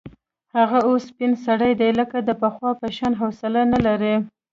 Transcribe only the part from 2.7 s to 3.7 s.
په شان حوصله